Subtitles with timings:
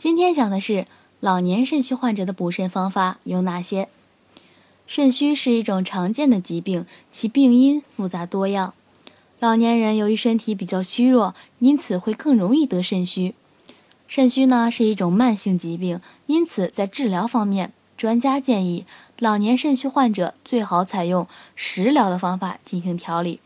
[0.00, 0.86] 今天讲的是
[1.20, 3.90] 老年肾虚患者的补肾方法有哪些？
[4.86, 8.72] 肾虚是一种常见的疾病，其病因复杂多样。
[9.40, 13.34] 老年人由于身体比较虚弱，因此会更容易得肾虚。
[14.08, 18.86] 肾虚呢是一种慢性疾病，因此在治疗方面，专家建议
[19.18, 23.38] 老年肾虚患者最好采用食疗的方法进行调理。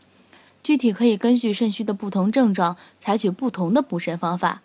[0.63, 4.61] 具体可以根据肾虚的不同症状，采取不同的补肾方法。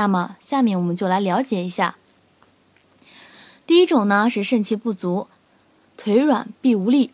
[0.00, 1.96] 那么，下面我们就来了解一下。
[3.66, 5.26] 第一种呢是肾气不足，
[5.98, 7.10] 腿软臂无力。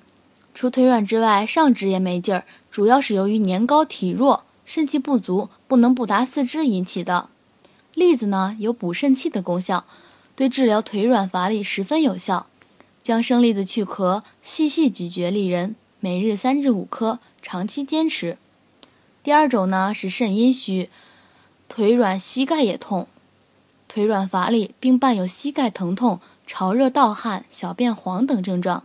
[0.55, 7.29] 除腿软之外，上肢也没劲儿，主要是由于年高体弱、肾气不足、不能不达四肢引起的。
[7.93, 9.85] 栗子呢有补肾气的功效，
[10.37, 12.47] 对治疗腿软乏力十分有效。
[13.03, 17.19] 将生栗子去壳，细细咀嚼利人，每日三至五颗。
[17.43, 18.39] 长期坚持。
[19.25, 20.89] 第二种呢是肾阴虚，
[21.69, 23.07] 腿软、膝盖也痛，
[23.89, 28.85] 腿软乏力，并伴有膝盖疼痛、潮热盗汗、小便黄等症状，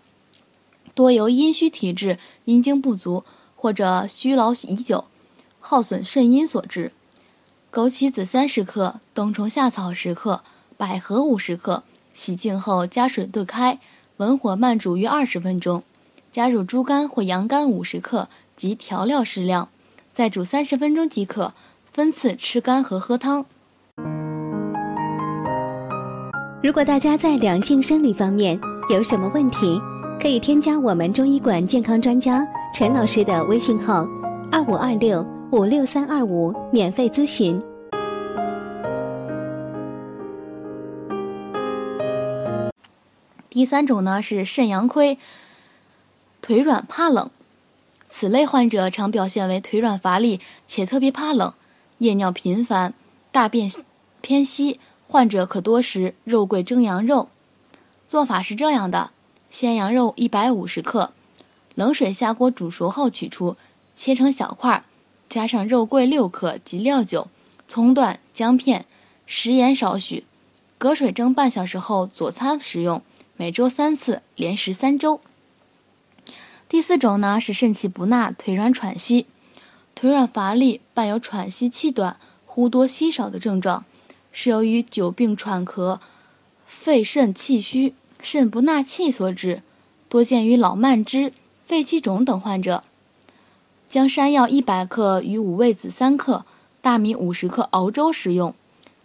[0.94, 3.24] 多由阴虚体质、阴精不足
[3.56, 5.06] 或者虚劳已久、
[5.60, 6.92] 耗损肾阴所致。
[7.72, 10.42] 枸杞子三十克，冬虫夏草十克，
[10.78, 13.80] 百合五十克，洗净后加水兑开，
[14.18, 15.84] 文火慢煮约二十分钟，
[16.32, 18.28] 加入猪肝或羊肝五十克。
[18.54, 19.70] 及调料适量，
[20.14, 21.56] 再煮三十分钟即可。
[21.94, 23.46] 分次吃干和喝汤。
[26.64, 28.58] 如果大家在两性生理方面
[28.90, 29.78] 有什么问题，
[30.18, 34.08] 可以添加我们中医馆健康专家陈老师的微信号：
[34.50, 37.62] 二五二六五六三二五，免费咨询。
[43.50, 45.18] 第三种呢是肾阳亏，
[46.42, 47.30] 腿软怕冷。
[48.08, 51.54] 此类患者常表现为腿软乏力，且特别怕冷，
[52.02, 52.96] 夜尿频繁，
[53.32, 53.72] 大便
[54.22, 54.80] 偏稀。
[55.08, 57.30] 患者可多食肉桂蒸羊肉。
[58.08, 59.12] 做法是这样的：
[59.52, 61.14] 鲜羊肉一百五十克，
[61.76, 63.56] 冷水下锅煮熟后取出，
[63.96, 64.84] 切成小块，
[65.30, 67.28] 加上肉桂六克及料酒、
[67.68, 68.88] 葱段、姜片、
[69.28, 70.26] 食盐少许，
[70.80, 73.04] 隔水蒸半小时后佐餐食用。
[73.38, 75.22] 每周三次，连食三周。
[76.68, 79.28] 第四种呢是肾气不纳，腿软喘息，
[79.94, 83.86] 腿软乏力，伴有喘息气短、呼多吸少的症状，
[84.32, 86.00] 是由于久病喘咳、
[86.66, 89.62] 肺肾气虚、肾不纳气所致，
[90.10, 91.34] 多见于老慢支、
[91.66, 92.84] 肺气肿等患者。
[93.90, 96.46] 将山药一百克与五味子三克、
[96.82, 98.56] 大米五十克熬粥食用，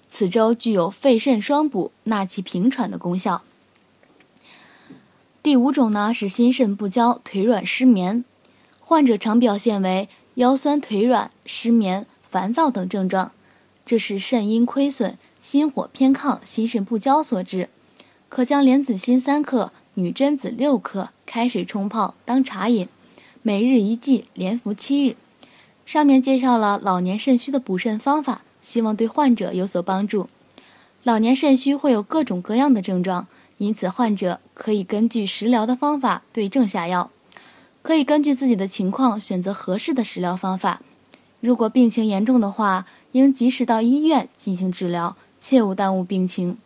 [0.09, 3.43] 此粥具有肺肾双补、纳气平喘的功效。
[5.43, 8.25] 第五种呢是心肾不交、腿软失眠，
[8.81, 13.33] 患者常表现为腰酸腿软、失眠、烦躁等症状，
[13.87, 17.71] 这是肾阴亏损、心火偏亢、心肾不交所致。
[18.29, 22.87] 可将莲子心三克、女贞子六克，开水冲泡当茶饮，
[23.41, 25.17] 每日一剂，连服七日。
[25.87, 30.29] 上面介绍了老年肾虚的补肾方法，希望对患者有所帮助。
[31.03, 33.27] 老年肾虚会有各种各样的症状。
[33.59, 37.11] 因此，患者可以根据食疗的方法对症下药，
[37.87, 40.83] 可以根据自己的情况选择合适的食疗方法。
[41.39, 46.59] 如果病情严重的话，应及时到医院进行治疗，切勿耽误病情。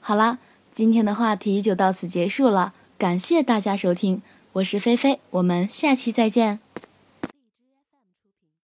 [0.00, 0.36] 好啦，
[0.70, 4.20] 今天的话题就到此结束了，感谢大家收听，
[4.52, 6.69] 我是菲菲，我们下期再见。